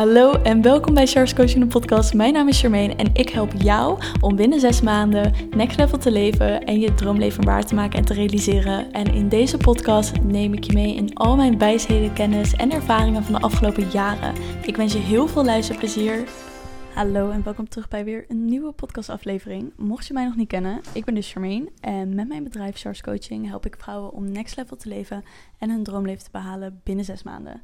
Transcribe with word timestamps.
Hallo 0.00 0.32
en 0.32 0.62
welkom 0.62 0.94
bij 0.94 1.06
Charles 1.06 1.34
Coaching 1.34 1.60
de 1.60 1.66
podcast. 1.66 2.14
Mijn 2.14 2.32
naam 2.32 2.48
is 2.48 2.60
Charmaine 2.60 2.94
en 2.94 3.14
ik 3.14 3.28
help 3.28 3.52
jou 3.56 4.02
om 4.20 4.36
binnen 4.36 4.60
zes 4.60 4.80
maanden 4.80 5.32
next 5.50 5.78
level 5.78 5.98
te 5.98 6.10
leven 6.10 6.64
en 6.64 6.80
je 6.80 6.94
droomleven 6.94 7.44
waar 7.44 7.66
te 7.66 7.74
maken 7.74 7.98
en 7.98 8.04
te 8.04 8.14
realiseren. 8.14 8.92
En 8.92 9.14
in 9.14 9.28
deze 9.28 9.56
podcast 9.56 10.22
neem 10.22 10.52
ik 10.52 10.64
je 10.64 10.72
mee 10.72 10.94
in 10.94 11.14
al 11.14 11.36
mijn 11.36 11.58
wijsheden, 11.58 12.12
kennis 12.12 12.52
en 12.52 12.70
ervaringen 12.70 13.24
van 13.24 13.34
de 13.34 13.40
afgelopen 13.40 13.88
jaren. 13.90 14.34
Ik 14.62 14.76
wens 14.76 14.92
je 14.92 14.98
heel 14.98 15.28
veel 15.28 15.44
luisterplezier. 15.44 16.28
Hallo 16.94 17.30
en 17.30 17.42
welkom 17.42 17.68
terug 17.68 17.88
bij 17.88 18.04
weer 18.04 18.24
een 18.28 18.44
nieuwe 18.44 18.72
podcastaflevering. 18.72 19.72
Mocht 19.76 20.06
je 20.06 20.12
mij 20.12 20.24
nog 20.24 20.36
niet 20.36 20.48
kennen, 20.48 20.80
ik 20.92 21.04
ben 21.04 21.14
dus 21.14 21.32
Charmaine 21.32 21.70
en 21.80 22.14
met 22.14 22.28
mijn 22.28 22.44
bedrijf 22.44 22.78
Charles 22.78 23.02
Coaching 23.02 23.48
help 23.48 23.66
ik 23.66 23.76
vrouwen 23.78 24.12
om 24.12 24.32
next 24.32 24.56
level 24.56 24.76
te 24.76 24.88
leven 24.88 25.24
en 25.58 25.70
hun 25.70 25.82
droomleven 25.82 26.24
te 26.24 26.30
behalen 26.32 26.80
binnen 26.84 27.04
zes 27.04 27.22
maanden. 27.22 27.62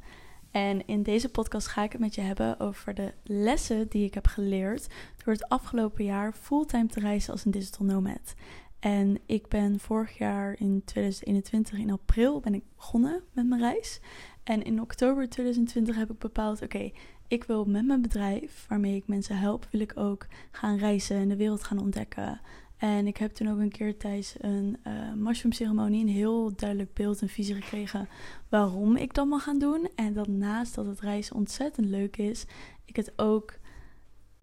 En 0.51 0.87
in 0.87 1.03
deze 1.03 1.29
podcast 1.29 1.67
ga 1.67 1.83
ik 1.83 1.91
het 1.91 2.01
met 2.01 2.15
je 2.15 2.21
hebben 2.21 2.59
over 2.59 2.93
de 2.93 3.13
lessen 3.23 3.87
die 3.87 4.05
ik 4.05 4.13
heb 4.13 4.27
geleerd 4.27 4.87
door 5.23 5.33
het 5.33 5.49
afgelopen 5.49 6.03
jaar 6.03 6.33
fulltime 6.33 6.87
te 6.87 6.99
reizen 6.99 7.31
als 7.31 7.45
een 7.45 7.51
digital 7.51 7.85
nomad. 7.85 8.35
En 8.79 9.17
ik 9.25 9.47
ben 9.47 9.79
vorig 9.79 10.17
jaar 10.17 10.55
in 10.59 10.81
2021 10.85 11.79
in 11.79 11.91
april 11.91 12.39
ben 12.39 12.53
ik 12.53 12.63
begonnen 12.75 13.23
met 13.33 13.47
mijn 13.47 13.61
reis. 13.61 13.99
En 14.43 14.63
in 14.63 14.81
oktober 14.81 15.29
2020 15.29 15.95
heb 15.95 16.11
ik 16.11 16.17
bepaald, 16.17 16.61
oké, 16.61 16.91
ik 17.27 17.43
wil 17.43 17.65
met 17.65 17.85
mijn 17.85 18.01
bedrijf, 18.01 18.65
waarmee 18.67 18.95
ik 18.95 19.07
mensen 19.07 19.37
help, 19.37 19.67
wil 19.71 19.81
ik 19.81 19.93
ook 19.95 20.27
gaan 20.51 20.77
reizen 20.77 21.17
en 21.17 21.27
de 21.27 21.35
wereld 21.35 21.63
gaan 21.63 21.79
ontdekken. 21.79 22.41
En 22.77 23.07
ik 23.07 23.17
heb 23.17 23.31
toen 23.31 23.49
ook 23.49 23.59
een 23.59 23.71
keer 23.71 23.97
tijdens 23.97 24.35
een 24.37 24.77
uh, 24.87 25.13
mushroom 25.13 25.51
ceremonie 25.51 26.01
een 26.01 26.11
heel 26.11 26.55
duidelijk 26.55 26.93
beeld 26.93 27.21
en 27.21 27.29
visie 27.29 27.55
gekregen 27.55 28.09
waarom 28.49 28.95
ik 28.95 29.13
dat 29.13 29.27
mag 29.27 29.43
gaan 29.43 29.59
doen. 29.59 29.89
En 29.95 30.13
dat 30.13 30.27
naast 30.27 30.75
dat 30.75 30.85
het 30.85 30.99
reizen 30.99 31.35
ontzettend 31.35 31.87
leuk 31.87 32.17
is, 32.17 32.45
ik 32.85 32.95
het 32.95 33.13
ook 33.15 33.59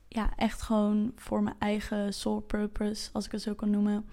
ja, 0.08 0.36
echt 0.36 0.62
gewoon 0.62 1.12
voor 1.16 1.42
mijn 1.42 1.56
eigen 1.58 2.14
soul 2.14 2.40
purpose, 2.40 3.10
als 3.12 3.24
ik 3.24 3.32
het 3.32 3.42
zo 3.42 3.54
kan 3.54 3.70
noemen, 3.70 4.04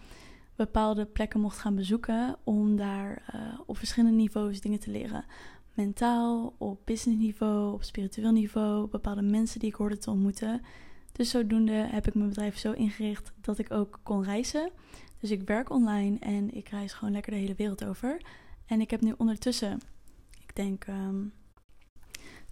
bepaalde 0.56 1.06
plekken 1.06 1.40
mocht 1.40 1.58
gaan 1.58 1.76
bezoeken 1.76 2.36
om 2.44 2.76
daar 2.76 3.24
uh, 3.36 3.60
op 3.66 3.78
verschillende 3.78 4.16
niveaus 4.16 4.62
dingen 4.62 4.80
te 4.80 4.92
leren. 4.92 5.26
Mentaal, 5.74 6.56
op 6.58 6.82
business 6.86 7.22
niveau, 7.22 7.74
op 7.74 7.84
spiritueel 7.84 8.32
niveau, 8.32 8.88
bepaalde 8.88 9.22
mensen 9.22 9.60
die 9.60 9.70
ik 9.70 9.76
hoorde 9.76 9.98
te 9.98 10.10
ontmoeten. 10.10 10.62
Dus 11.12 11.30
zodoende 11.30 11.74
heb 11.74 12.08
ik 12.08 12.14
mijn 12.14 12.30
bedrijf 12.30 12.58
zo 12.58 12.72
ingericht 12.72 13.32
dat 13.42 13.58
ik 13.58 13.72
ook 13.72 14.00
kon 14.04 14.24
reizen. 14.24 14.72
Dus 15.20 15.32
ik 15.32 15.48
werk 15.48 15.70
online 15.70 16.20
en 16.20 16.56
ik 16.56 16.70
reis 16.70 16.94
gewoon 16.94 17.14
lekker 17.14 17.32
de 17.32 17.38
hele 17.38 17.56
wereld 17.56 17.86
over. 17.86 18.22
En 18.66 18.82
ik 18.82 18.92
heb 18.92 19.02
nu 19.02 19.14
ondertussen, 19.18 19.80
ik 20.40 20.56
denk 20.56 20.88
um, 20.88 21.34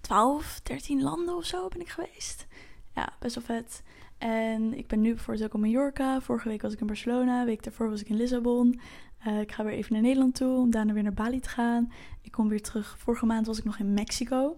12, 0.02 0.60
13 0.64 1.02
landen 1.02 1.36
of 1.36 1.46
zo 1.46 1.68
ben 1.68 1.82
ik 1.82 1.90
geweest. 1.90 2.48
Ja, 2.96 3.14
best 3.20 3.36
wel 3.36 3.44
vet. 3.44 3.84
En 4.18 4.78
ik 4.78 4.88
ben 4.88 5.02
nu 5.02 5.14
bijvoorbeeld 5.14 5.46
ook 5.46 5.54
op 5.54 5.60
Mallorca. 5.60 6.22
Vorige 6.22 6.48
week 6.48 6.62
was 6.62 6.74
ik 6.74 6.80
in 6.80 6.88
Barcelona. 6.88 7.46
week 7.46 7.64
daarvoor 7.64 7.90
was 7.90 8.02
ik 8.02 8.10
in 8.10 8.16
Lissabon. 8.16 8.80
Uh, 9.28 9.40
ik 9.40 9.52
ga 9.52 9.64
weer 9.64 9.74
even 9.74 9.94
naar 9.94 10.02
Nederland 10.02 10.36
toe 10.36 10.58
om 10.58 10.72
daarna 10.72 10.94
weer 10.94 11.04
naar 11.04 11.14
Bali 11.14 11.40
te 11.40 11.50
gaan. 11.50 11.92
Ik 12.22 12.32
kom 12.32 12.50
weer 12.50 12.62
terug. 12.62 12.96
Vorige 13.00 13.26
maand 13.26 13.46
was 13.46 13.58
ik 13.58 13.64
nog 13.64 13.80
in 13.80 13.94
Mexico. 13.94 14.58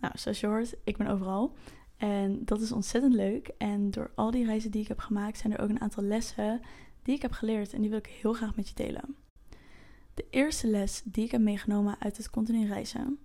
Nou, 0.00 0.18
zoals 0.18 0.40
je 0.40 0.46
hoort, 0.46 0.74
ik 0.84 0.96
ben 0.96 1.06
overal. 1.06 1.54
En 2.02 2.44
dat 2.44 2.60
is 2.60 2.72
ontzettend 2.72 3.14
leuk. 3.14 3.50
En 3.58 3.90
door 3.90 4.10
al 4.14 4.30
die 4.30 4.44
reizen 4.44 4.70
die 4.70 4.82
ik 4.82 4.88
heb 4.88 4.98
gemaakt, 4.98 5.38
zijn 5.38 5.52
er 5.52 5.60
ook 5.60 5.68
een 5.68 5.80
aantal 5.80 6.02
lessen 6.02 6.60
die 7.02 7.14
ik 7.14 7.22
heb 7.22 7.32
geleerd. 7.32 7.72
En 7.72 7.80
die 7.80 7.90
wil 7.90 7.98
ik 7.98 8.06
heel 8.06 8.32
graag 8.32 8.56
met 8.56 8.68
je 8.68 8.74
delen. 8.74 9.16
De 10.14 10.26
eerste 10.30 10.66
les 10.66 11.02
die 11.04 11.24
ik 11.24 11.30
heb 11.30 11.40
meegenomen 11.40 11.96
uit 11.98 12.16
het 12.16 12.30
continu 12.30 12.66
reizen, 12.66 13.18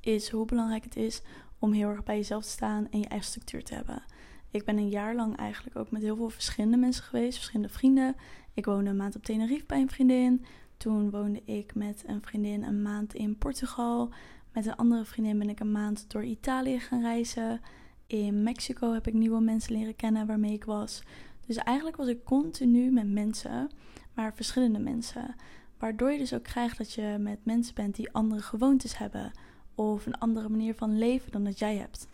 is 0.00 0.30
hoe 0.30 0.44
belangrijk 0.44 0.84
het 0.84 0.96
is 0.96 1.22
om 1.58 1.72
heel 1.72 1.88
erg 1.88 2.04
bij 2.04 2.16
jezelf 2.16 2.44
te 2.44 2.50
staan 2.50 2.90
en 2.90 2.98
je 2.98 3.08
eigen 3.08 3.28
structuur 3.28 3.64
te 3.64 3.74
hebben. 3.74 4.02
Ik 4.50 4.64
ben 4.64 4.76
een 4.76 4.88
jaar 4.88 5.14
lang 5.14 5.36
eigenlijk 5.36 5.76
ook 5.76 5.90
met 5.90 6.02
heel 6.02 6.16
veel 6.16 6.30
verschillende 6.30 6.76
mensen 6.76 7.04
geweest, 7.04 7.36
verschillende 7.36 7.72
vrienden. 7.72 8.16
Ik 8.54 8.64
woonde 8.64 8.90
een 8.90 8.96
maand 8.96 9.16
op 9.16 9.24
Tenerife 9.24 9.66
bij 9.66 9.80
een 9.80 9.90
vriendin. 9.90 10.44
Toen 10.76 11.10
woonde 11.10 11.42
ik 11.44 11.74
met 11.74 12.04
een 12.06 12.22
vriendin 12.22 12.62
een 12.62 12.82
maand 12.82 13.14
in 13.14 13.38
Portugal. 13.38 14.12
Met 14.54 14.66
een 14.66 14.76
andere 14.76 15.04
vriendin 15.04 15.38
ben 15.38 15.48
ik 15.48 15.60
een 15.60 15.72
maand 15.72 16.10
door 16.10 16.24
Italië 16.24 16.80
gaan 16.80 17.00
reizen. 17.00 17.60
In 18.06 18.42
Mexico 18.42 18.92
heb 18.92 19.06
ik 19.06 19.14
nieuwe 19.14 19.40
mensen 19.40 19.76
leren 19.76 19.96
kennen 19.96 20.26
waarmee 20.26 20.52
ik 20.52 20.64
was. 20.64 21.02
Dus 21.46 21.56
eigenlijk 21.56 21.96
was 21.96 22.06
ik 22.08 22.24
continu 22.24 22.90
met 22.90 23.08
mensen, 23.12 23.70
maar 24.12 24.34
verschillende 24.34 24.78
mensen. 24.78 25.34
Waardoor 25.78 26.12
je 26.12 26.18
dus 26.18 26.34
ook 26.34 26.42
krijgt 26.42 26.78
dat 26.78 26.92
je 26.92 27.16
met 27.20 27.44
mensen 27.44 27.74
bent 27.74 27.94
die 27.94 28.12
andere 28.12 28.42
gewoontes 28.42 28.98
hebben. 28.98 29.32
Of 29.74 30.06
een 30.06 30.18
andere 30.18 30.48
manier 30.48 30.74
van 30.74 30.98
leven 30.98 31.32
dan 31.32 31.44
dat 31.44 31.58
jij 31.58 31.76
hebt. 31.76 32.08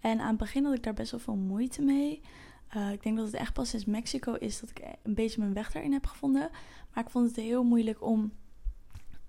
En 0.00 0.20
aan 0.20 0.28
het 0.28 0.38
begin 0.38 0.64
had 0.64 0.74
ik 0.74 0.82
daar 0.82 0.94
best 0.94 1.10
wel 1.10 1.20
veel 1.20 1.36
moeite 1.36 1.82
mee. 1.82 2.20
Uh, 2.76 2.92
ik 2.92 3.02
denk 3.02 3.16
dat 3.16 3.26
het 3.26 3.34
echt 3.34 3.52
pas 3.52 3.68
sinds 3.68 3.84
Mexico 3.84 4.34
is 4.34 4.60
dat 4.60 4.70
ik 4.70 4.82
een 5.02 5.14
beetje 5.14 5.40
mijn 5.40 5.54
weg 5.54 5.72
daarin 5.72 5.92
heb 5.92 6.06
gevonden. 6.06 6.50
Maar 6.94 7.04
ik 7.04 7.10
vond 7.10 7.26
het 7.26 7.36
heel 7.36 7.64
moeilijk 7.64 8.02
om 8.02 8.32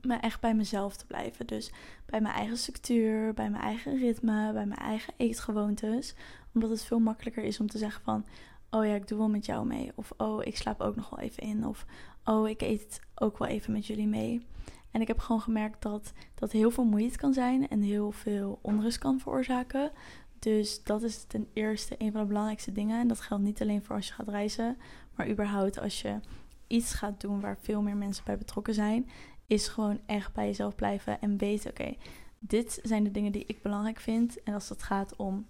me 0.02 0.16
echt 0.16 0.42
bij 0.42 0.56
mezelf 0.56 0.96
te 0.96 1.06
blijven. 1.06 1.48
Dus 1.48 1.72
bij 2.06 2.22
mijn 2.22 2.36
eigen 2.36 2.58
structuur, 2.58 3.34
bij 3.34 3.50
mijn 3.50 3.64
eigen 3.64 3.98
ritme, 3.98 4.54
bij 4.54 4.66
mijn 4.66 4.80
eigen 4.80 5.14
eetgewoontes. 5.18 6.16
Omdat 6.54 6.70
het 6.70 6.84
veel 6.84 7.00
makkelijker 7.00 7.44
is 7.44 7.60
om 7.60 7.68
te 7.68 7.78
zeggen 7.78 8.04
van... 8.04 8.26
Oh 8.70 8.86
ja, 8.86 8.94
ik 8.94 9.08
doe 9.08 9.18
wel 9.18 9.30
met 9.30 9.46
jou 9.46 9.66
mee. 9.66 9.92
Of 9.96 10.12
oh, 10.18 10.46
ik 10.46 10.58
slaap 10.58 10.82
ook 10.82 10.96
nog 10.96 11.10
wel 11.10 11.20
even 11.20 11.44
in. 11.44 11.66
Of 11.66 11.86
oh, 12.24 12.50
ik 12.50 12.62
eet 12.62 13.02
ook 13.16 13.38
wel 13.38 13.48
even 13.48 13.74
met 13.74 13.86
jullie 13.86 14.08
mee. 14.08 14.46
En 14.92 15.02
ik 15.02 15.08
heb 15.08 15.20
gewoon 15.20 15.42
gemerkt 15.42 15.82
dat 15.82 16.14
dat 16.36 16.52
heel 16.52 16.72
veel 16.72 16.84
moeite 16.84 17.18
kan 17.18 17.34
zijn 17.34 17.68
en 17.68 17.82
heel 17.82 18.12
veel 18.12 18.60
onrust 18.62 18.98
kan 18.98 19.20
veroorzaken. 19.20 19.92
Dus 20.40 20.84
dat 20.84 21.04
is 21.04 21.24
ten 21.24 21.48
eerste 21.54 21.96
een 21.98 22.12
van 22.12 22.22
de 22.22 22.28
belangrijkste 22.28 22.72
dingen. 22.72 23.00
En 23.00 23.08
dat 23.08 23.22
geldt 23.22 23.44
niet 23.44 23.62
alleen 23.62 23.84
voor 23.84 23.96
als 23.96 24.08
je 24.08 24.14
gaat 24.14 24.30
reizen, 24.30 24.78
maar 25.16 25.30
überhaupt 25.30 25.80
als 25.80 26.02
je 26.02 26.20
iets 26.68 26.94
gaat 26.94 27.22
doen 27.22 27.40
waar 27.40 27.58
veel 27.62 27.82
meer 27.82 27.98
mensen 27.98 28.24
bij 28.26 28.38
betrokken 28.38 28.74
zijn 28.74 29.10
is 29.48 29.68
gewoon 29.68 30.00
echt 30.06 30.34
bij 30.34 30.46
jezelf 30.46 30.76
blijven 30.76 31.22
en 31.22 31.38
weten: 31.38 31.70
oké, 31.70 31.96
dit 32.40 32.80
zijn 32.84 33.04
de 33.04 33.12
dingen 33.12 33.32
die 33.32 33.44
ik 33.48 33.62
belangrijk 33.62 34.00
vind. 34.00 34.44
En 34.44 34.54
als 34.54 34.70
het 34.70 34.84
gaat 34.84 35.16
om 35.16 35.46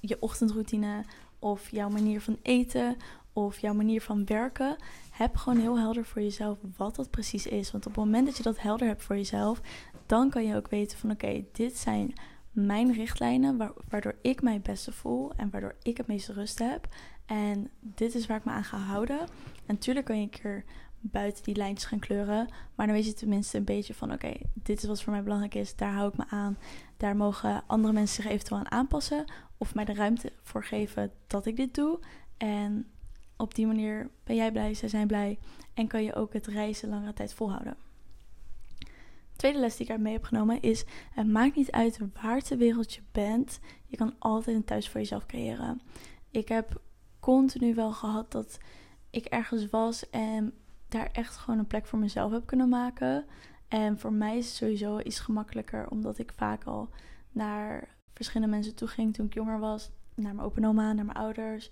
je 0.00 0.16
ochtendroutine 0.20 1.04
of 1.38 1.70
jouw 1.70 1.88
manier 1.88 2.20
van 2.20 2.38
eten 2.42 2.96
of 3.32 3.58
jouw 3.58 3.74
manier 3.74 4.02
van 4.02 4.24
werken, 4.24 4.76
heb 5.10 5.36
gewoon 5.36 5.58
heel 5.58 5.78
helder 5.78 6.04
voor 6.04 6.22
jezelf 6.22 6.58
wat 6.76 6.96
dat 6.96 7.10
precies 7.10 7.46
is. 7.46 7.70
Want 7.70 7.86
op 7.86 7.94
het 7.94 8.04
moment 8.04 8.26
dat 8.26 8.36
je 8.36 8.42
dat 8.42 8.60
helder 8.60 8.86
hebt 8.86 9.02
voor 9.02 9.16
jezelf, 9.16 9.60
dan 10.06 10.30
kan 10.30 10.44
je 10.44 10.56
ook 10.56 10.68
weten 10.68 10.98
van 10.98 11.10
oké, 11.10 11.44
dit 11.52 11.76
zijn 11.76 12.12
mijn 12.50 12.92
richtlijnen 12.92 13.72
waardoor 13.88 14.16
ik 14.22 14.42
mij 14.42 14.52
het 14.52 14.62
beste 14.62 14.92
voel 14.92 15.32
en 15.36 15.50
waardoor 15.50 15.74
ik 15.82 15.96
het 15.96 16.06
meeste 16.06 16.32
rust 16.32 16.58
heb. 16.58 16.88
En 17.26 17.70
dit 17.80 18.14
is 18.14 18.26
waar 18.26 18.36
ik 18.36 18.44
me 18.44 18.50
aan 18.50 18.64
ga 18.64 18.76
houden. 18.76 19.20
En 19.20 19.28
natuurlijk 19.74 20.06
kan 20.06 20.16
je 20.16 20.22
een 20.22 20.30
keer 20.30 20.64
buiten 21.00 21.44
die 21.44 21.56
lijntjes 21.56 21.88
gaan 21.88 21.98
kleuren. 21.98 22.48
Maar 22.74 22.86
dan 22.86 22.96
weet 22.96 23.04
je 23.04 23.12
tenminste 23.12 23.56
een 23.56 23.64
beetje 23.64 23.94
van: 23.94 24.12
oké, 24.12 24.32
dit 24.54 24.82
is 24.82 24.88
wat 24.88 25.02
voor 25.02 25.12
mij 25.12 25.22
belangrijk 25.22 25.54
is. 25.54 25.76
Daar 25.76 25.92
hou 25.92 26.08
ik 26.08 26.16
me 26.16 26.24
aan. 26.28 26.58
Daar 26.96 27.16
mogen 27.16 27.62
andere 27.66 27.92
mensen 27.92 28.22
zich 28.22 28.32
eventueel 28.32 28.60
aan 28.60 28.70
aanpassen. 28.70 29.24
Of 29.56 29.74
mij 29.74 29.84
de 29.84 29.94
ruimte 29.94 30.32
voor 30.42 30.64
geven 30.64 31.12
dat 31.26 31.46
ik 31.46 31.56
dit 31.56 31.74
doe. 31.74 31.98
En 32.36 32.86
op 33.36 33.54
die 33.54 33.66
manier 33.66 34.10
ben 34.24 34.36
jij 34.36 34.52
blij, 34.52 34.74
zij 34.74 34.88
zijn 34.88 35.06
blij. 35.06 35.38
En 35.74 35.86
kan 35.86 36.04
je 36.04 36.14
ook 36.14 36.32
het 36.32 36.46
reizen 36.46 36.88
langere 36.88 37.12
tijd 37.12 37.34
volhouden. 37.34 37.76
tweede 39.36 39.58
les 39.58 39.76
die 39.76 39.86
ik 39.86 39.98
mee 39.98 40.12
heb 40.12 40.24
genomen 40.24 40.62
is: 40.62 40.84
het 41.10 41.26
maakt 41.26 41.56
niet 41.56 41.70
uit 41.70 41.98
waar 42.22 42.40
ter 42.40 42.58
wereld 42.58 42.94
je 42.94 43.02
bent. 43.12 43.60
Je 43.86 43.96
kan 43.96 44.14
altijd 44.18 44.56
een 44.56 44.64
thuis 44.64 44.88
voor 44.88 45.00
jezelf 45.00 45.26
creëren. 45.26 45.80
Ik 46.30 46.48
heb 46.48 46.80
continu 47.20 47.74
wel 47.74 47.92
gehad 47.92 48.32
dat 48.32 48.58
ik 49.10 49.24
ergens 49.24 49.66
was 49.66 50.10
en 50.10 50.54
daar 50.88 51.08
echt 51.12 51.36
gewoon 51.36 51.58
een 51.58 51.66
plek 51.66 51.86
voor 51.86 51.98
mezelf 51.98 52.32
heb 52.32 52.46
kunnen 52.46 52.68
maken. 52.68 53.24
En 53.68 53.98
voor 53.98 54.12
mij 54.12 54.36
is 54.36 54.46
het 54.46 54.54
sowieso 54.54 54.98
iets 54.98 55.20
gemakkelijker, 55.20 55.88
omdat 55.88 56.18
ik 56.18 56.32
vaak 56.36 56.64
al 56.64 56.88
naar 57.30 57.96
verschillende 58.14 58.54
mensen 58.54 58.74
toe 58.74 58.88
ging 58.88 59.14
toen 59.14 59.26
ik 59.26 59.34
jonger 59.34 59.58
was. 59.58 59.90
Naar 60.14 60.34
mijn 60.34 60.46
opa 60.46 60.56
en 60.56 60.66
oma, 60.66 60.92
naar 60.92 61.04
mijn 61.04 61.18
ouders. 61.18 61.70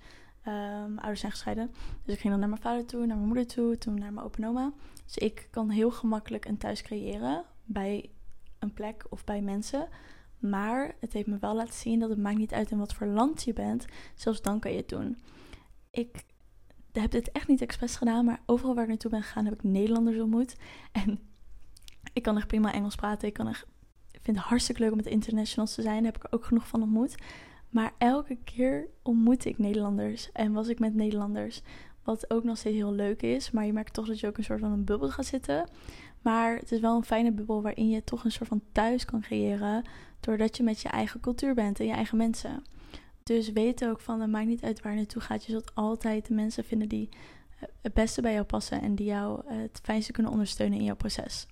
Um, 0.49 0.99
ouders 0.99 1.20
zijn 1.20 1.32
gescheiden. 1.32 1.70
Dus 2.05 2.14
ik 2.14 2.20
ging 2.20 2.31
dan 2.31 2.41
naar 2.41 2.49
mijn 2.49 2.61
vader 2.61 2.87
toe, 2.87 3.06
naar 3.06 3.17
mijn 3.17 3.29
moeder 3.29 3.46
toe, 3.46 3.79
toen 3.79 3.99
naar 3.99 4.12
mijn 4.12 4.26
opa 4.26 4.38
en 4.38 4.49
oma. 4.49 4.73
Dus 5.05 5.17
ik 5.17 5.49
kan 5.50 5.70
heel 5.70 5.91
gemakkelijk 5.91 6.44
een 6.44 6.58
thuis 6.58 6.82
creëren 6.82 7.44
bij 7.64 8.11
een 8.58 8.73
plek 8.73 9.06
of 9.08 9.25
bij 9.25 9.43
mensen. 9.43 9.88
Maar 10.38 10.94
het 11.00 11.12
heeft 11.12 11.26
me 11.26 11.38
wel 11.38 11.55
laten 11.55 11.75
zien 11.75 12.00
dat 12.00 12.11
het 12.11 12.19
maakt 12.19 12.38
niet 12.38 12.52
uit 12.52 12.70
in 12.70 12.79
wat 12.79 12.94
voor 12.94 13.06
land 13.06 13.43
je 13.43 13.52
bent. 13.52 13.87
Zelfs 14.14 14.43
dan 14.43 14.61
kan 14.61 14.70
je 14.70 14.76
het 14.76 14.88
doen. 14.88 15.19
Ik 15.91 16.25
heb 17.02 17.10
dit 17.10 17.32
echt 17.32 17.48
niet 17.48 17.60
expres 17.60 17.96
gedaan, 17.96 18.25
maar 18.25 18.40
overal 18.46 18.75
waar 18.75 18.82
ik 18.82 18.88
naartoe 18.88 19.10
ben 19.10 19.22
gegaan 19.22 19.44
heb 19.44 19.54
ik 19.54 19.62
Nederlanders 19.62 20.19
ontmoet. 20.19 20.56
En 20.93 21.19
ik 22.12 22.22
kan 22.22 22.37
echt 22.37 22.46
prima 22.46 22.72
Engels 22.72 22.94
praten. 22.94 23.28
Ik, 23.28 23.34
kan 23.34 23.48
echt, 23.48 23.66
ik 24.10 24.20
vind 24.22 24.37
het 24.37 24.46
hartstikke 24.46 24.81
leuk 24.81 24.90
om 24.90 24.96
met 24.96 25.06
internationals 25.06 25.75
te 25.75 25.82
zijn. 25.82 26.02
Daar 26.02 26.12
heb 26.12 26.25
ik 26.25 26.34
ook 26.34 26.44
genoeg 26.44 26.69
van 26.69 26.82
ontmoet. 26.82 27.14
Maar 27.70 27.93
elke 27.98 28.38
keer 28.44 28.88
ontmoette 29.02 29.48
ik 29.48 29.58
Nederlanders 29.58 30.32
en 30.32 30.52
was 30.52 30.69
ik 30.69 30.78
met 30.78 30.94
Nederlanders. 30.94 31.62
Wat 32.02 32.31
ook 32.31 32.44
nog 32.44 32.58
steeds 32.58 32.76
heel 32.76 32.93
leuk 32.93 33.22
is. 33.22 33.50
Maar 33.50 33.66
je 33.66 33.72
merkt 33.72 33.93
toch 33.94 34.06
dat 34.06 34.20
je 34.20 34.26
ook 34.26 34.38
een 34.38 34.44
soort 34.44 34.60
van 34.60 34.72
een 34.72 34.84
bubbel 34.84 35.08
gaat 35.08 35.26
zitten. 35.26 35.69
Maar 36.22 36.56
het 36.56 36.72
is 36.72 36.81
wel 36.81 36.96
een 36.96 37.04
fijne 37.04 37.32
bubbel 37.32 37.62
waarin 37.62 37.88
je 37.88 38.04
toch 38.04 38.25
een 38.25 38.32
soort 38.32 38.48
van 38.48 38.62
thuis 38.72 39.04
kan 39.04 39.20
creëren. 39.20 39.84
Doordat 40.20 40.56
je 40.56 40.62
met 40.62 40.81
je 40.81 40.88
eigen 40.88 41.20
cultuur 41.20 41.54
bent 41.54 41.81
en 41.81 41.87
je 41.87 41.93
eigen 41.93 42.16
mensen. 42.16 42.64
Dus 43.26 43.52
weet 43.52 43.84
ook 43.84 44.00
van, 44.00 44.20
het 44.20 44.31
maakt 44.31 44.46
niet 44.46 44.62
uit 44.62 44.82
waar 44.82 44.93
je 44.93 44.99
naartoe 44.99 45.23
gaat. 45.23 45.44
Je 45.44 45.52
zult 45.52 45.75
altijd 45.75 46.26
de 46.26 46.34
mensen 46.34 46.64
vinden 46.64 46.88
die 46.88 47.08
het 47.82 47.94
beste 47.94 48.23
bij 48.23 48.32
jou 48.32 48.44
passen 48.44 48.81
en 48.82 48.94
die 48.94 49.06
jou 49.06 49.55
het 49.55 49.81
fijnste 49.82 50.12
kunnen 50.12 50.32
ondersteunen 50.32 50.78
in 50.78 50.84
jouw 50.84 50.96
proces. 50.96 51.46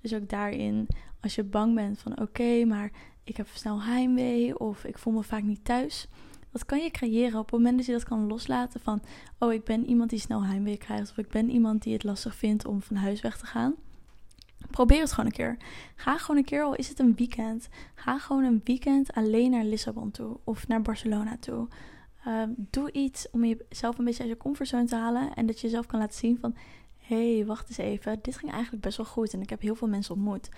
Dus 0.00 0.14
ook 0.14 0.28
daarin, 0.28 0.88
als 1.20 1.34
je 1.34 1.44
bang 1.44 1.74
bent 1.74 1.98
van 1.98 2.20
oké, 2.20 2.64
maar 2.64 2.90
ik 3.24 3.36
heb 3.36 3.48
snel 3.52 3.82
heimwee 3.82 4.58
of 4.58 4.84
ik 4.84 4.98
voel 4.98 5.12
me 5.12 5.22
vaak 5.22 5.42
niet 5.42 5.64
thuis. 5.64 6.08
Dat 6.52 6.64
kan 6.64 6.82
je 6.82 6.90
creëren 6.90 7.38
op 7.38 7.50
het 7.50 7.54
moment 7.54 7.76
dat 7.76 7.86
je 7.86 7.92
dat 7.92 8.04
kan 8.04 8.26
loslaten 8.26 8.80
van 8.80 9.02
oh, 9.38 9.52
ik 9.52 9.64
ben 9.64 9.86
iemand 9.86 10.10
die 10.10 10.18
snel 10.18 10.44
heimwee 10.44 10.76
krijgt 10.76 11.10
of 11.10 11.18
ik 11.18 11.28
ben 11.28 11.50
iemand 11.50 11.82
die 11.82 11.92
het 11.92 12.04
lastig 12.04 12.34
vindt 12.34 12.66
om 12.66 12.82
van 12.82 12.96
huis 12.96 13.20
weg 13.20 13.38
te 13.38 13.46
gaan. 13.46 13.74
Probeer 14.70 15.00
het 15.00 15.12
gewoon 15.12 15.26
een 15.26 15.36
keer. 15.36 15.56
Ga 15.94 16.18
gewoon 16.18 16.36
een 16.36 16.44
keer, 16.44 16.62
al 16.62 16.74
is 16.74 16.88
het 16.88 16.98
een 16.98 17.14
weekend. 17.14 17.68
Ga 17.94 18.18
gewoon 18.18 18.44
een 18.44 18.60
weekend 18.64 19.12
alleen 19.12 19.50
naar 19.50 19.64
Lissabon 19.64 20.10
toe 20.10 20.38
of 20.44 20.68
naar 20.68 20.82
Barcelona 20.82 21.36
toe. 21.40 21.68
Ehm, 22.24 22.50
doe 22.56 22.92
iets 22.92 23.30
om 23.30 23.44
jezelf 23.44 23.98
een 23.98 24.04
beetje 24.04 24.22
uit 24.22 24.32
je 24.32 24.36
comfortzone 24.36 24.84
te 24.84 24.96
halen. 24.96 25.34
En 25.34 25.46
dat 25.46 25.60
je 25.60 25.66
jezelf 25.66 25.86
kan 25.86 25.98
laten 25.98 26.18
zien 26.18 26.38
van... 26.38 26.56
Hé, 26.98 27.34
hey, 27.36 27.46
wacht 27.46 27.68
eens 27.68 27.78
even. 27.78 28.18
Dit 28.22 28.36
ging 28.36 28.52
eigenlijk 28.52 28.82
best 28.82 28.96
wel 28.96 29.06
goed. 29.06 29.32
En 29.32 29.40
ik 29.40 29.50
heb 29.50 29.60
heel 29.60 29.74
veel 29.74 29.88
mensen 29.88 30.14
ontmoet. 30.14 30.48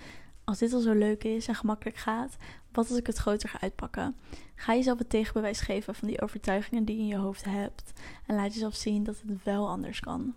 Als 0.43 0.57
dit 0.57 0.73
al 0.73 0.79
zo 0.79 0.93
leuk 0.93 1.23
is 1.23 1.47
en 1.47 1.55
gemakkelijk 1.55 1.97
gaat... 1.97 2.37
Wat 2.71 2.89
als 2.89 2.97
ik 2.97 3.07
het 3.07 3.17
groter 3.17 3.49
ga 3.49 3.61
uitpakken? 3.61 4.15
Ga 4.55 4.73
jezelf 4.73 4.97
het 4.97 5.09
tegenbewijs 5.09 5.61
geven 5.61 5.95
van 5.95 6.07
die 6.07 6.21
overtuigingen 6.21 6.85
die 6.85 6.95
je 6.95 7.01
in 7.01 7.07
je 7.07 7.17
hoofd 7.17 7.45
hebt. 7.45 7.93
En 8.25 8.35
laat 8.35 8.53
jezelf 8.53 8.75
zien 8.75 9.03
dat 9.03 9.23
het 9.27 9.43
wel 9.43 9.67
anders 9.67 9.99
kan. 9.99 10.35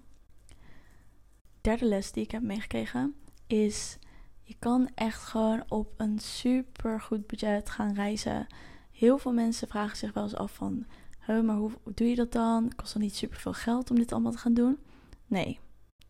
Derde 1.60 1.84
les 1.84 2.12
die 2.12 2.22
ik 2.22 2.30
heb 2.30 2.42
meegekregen 2.42 3.14
is... 3.46 3.98
Je 4.42 4.54
kan 4.58 4.90
echt 4.94 5.22
gewoon 5.22 5.64
op 5.68 5.92
een 5.96 6.18
super 6.18 7.00
goed 7.00 7.26
budget 7.26 7.70
gaan 7.70 7.94
reizen. 7.94 8.46
Heel 8.90 9.18
veel 9.18 9.32
mensen 9.32 9.68
vragen 9.68 9.96
zich 9.96 10.12
wel 10.12 10.22
eens 10.22 10.36
af 10.36 10.52
van 10.52 10.86
maar 11.26 11.56
hoe, 11.56 11.70
doe 11.94 12.08
je 12.08 12.14
dat 12.14 12.32
dan? 12.32 12.72
Kost 12.76 12.92
dan 12.92 13.02
niet 13.02 13.16
super 13.16 13.38
veel 13.38 13.52
geld 13.52 13.90
om 13.90 13.96
dit 13.96 14.12
allemaal 14.12 14.32
te 14.32 14.38
gaan 14.38 14.54
doen? 14.54 14.78
Nee. 15.26 15.58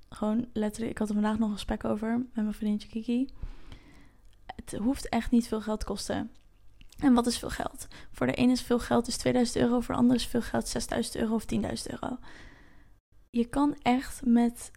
Gewoon 0.09 0.49
letterlijk, 0.53 0.93
ik 0.93 0.99
had 0.99 1.09
er 1.09 1.15
vandaag 1.15 1.39
nog 1.39 1.49
een 1.49 1.55
gesprek 1.55 1.85
over 1.85 2.19
met 2.19 2.35
mijn 2.35 2.55
vriendje 2.55 2.89
Kiki. 2.89 3.29
Het 4.57 4.73
hoeft 4.73 5.09
echt 5.09 5.31
niet 5.31 5.49
veel 5.49 5.61
geld 5.61 5.81
te 5.81 5.87
kosten. 5.87 6.31
En 6.99 7.15
wat 7.15 7.27
is 7.27 7.39
veel 7.39 7.51
geld? 7.51 7.87
Voor 8.13 8.27
de 8.27 8.35
ene 8.35 8.53
is 8.53 8.63
veel 8.63 8.79
geld 8.79 9.07
is 9.07 9.17
2000 9.17 9.57
euro, 9.57 9.81
voor 9.81 9.95
de 9.95 10.01
andere 10.01 10.19
is 10.19 10.27
veel 10.27 10.43
geld 10.43 10.69
6000 10.69 11.17
euro 11.17 11.35
of 11.35 11.45
10.000 11.55 11.61
euro. 11.61 12.19
Je 13.31 13.45
kan 13.45 13.77
echt 13.83 14.25
met 14.25 14.71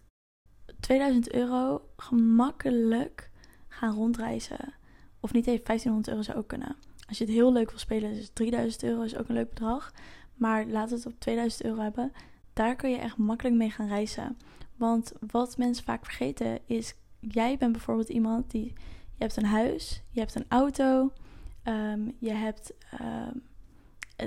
2000 0.80 1.32
euro 1.32 1.88
gemakkelijk 1.96 3.30
gaan 3.68 3.94
rondreizen. 3.94 4.74
Of 5.20 5.32
niet 5.32 5.46
even 5.46 5.64
1500 5.64 6.08
euro 6.08 6.22
zou 6.22 6.38
ook 6.38 6.48
kunnen. 6.48 6.76
Als 7.08 7.18
je 7.18 7.24
het 7.24 7.32
heel 7.32 7.52
leuk 7.52 7.70
wil 7.70 7.78
spelen, 7.78 8.10
is 8.10 8.30
3000 8.32 8.82
euro 8.82 9.02
is 9.02 9.16
ook 9.16 9.28
een 9.28 9.34
leuk 9.34 9.48
bedrag. 9.48 9.92
Maar 10.34 10.66
laat 10.66 10.90
het 10.90 11.06
op 11.06 11.20
2000 11.20 11.64
euro 11.64 11.82
hebben. 11.82 12.12
Daar 12.52 12.76
kun 12.76 12.90
je 12.90 12.96
echt 12.96 13.16
makkelijk 13.16 13.56
mee 13.56 13.70
gaan 13.70 13.88
reizen. 13.88 14.36
Want 14.76 15.12
wat 15.30 15.56
mensen 15.56 15.84
vaak 15.84 16.04
vergeten 16.04 16.58
is, 16.66 16.94
jij 17.20 17.56
bent 17.56 17.72
bijvoorbeeld 17.72 18.08
iemand 18.08 18.50
die, 18.50 18.64
je 19.14 19.24
hebt 19.24 19.36
een 19.36 19.44
huis, 19.44 20.02
je 20.10 20.20
hebt 20.20 20.34
een 20.34 20.44
auto, 20.48 21.12
um, 21.64 22.14
je 22.18 22.30
hebt, 22.30 22.72
um, 23.00 23.42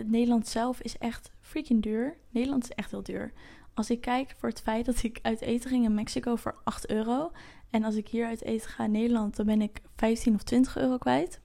Nederland 0.05 0.47
zelf 0.47 0.81
is 0.81 0.97
echt 0.97 1.31
freaking 1.41 1.81
duur. 1.81 2.17
Nederland 2.29 2.63
is 2.63 2.75
echt 2.75 2.91
heel 2.91 3.03
duur. 3.03 3.33
Als 3.73 3.89
ik 3.89 4.01
kijk 4.01 4.35
voor 4.37 4.49
het 4.49 4.61
feit 4.61 4.85
dat 4.85 5.03
ik 5.03 5.19
uit 5.21 5.41
eten 5.41 5.69
ging 5.69 5.85
in 5.85 5.93
Mexico 5.93 6.35
voor 6.35 6.55
8 6.63 6.89
euro. 6.89 7.31
En 7.69 7.83
als 7.83 7.95
ik 7.95 8.07
hier 8.07 8.25
uit 8.25 8.43
eten 8.43 8.69
ga 8.69 8.83
in 8.83 8.91
Nederland, 8.91 9.35
dan 9.35 9.45
ben 9.45 9.61
ik 9.61 9.81
15 9.95 10.33
of 10.33 10.43
20 10.43 10.77
euro 10.77 10.97
kwijt. 10.97 11.39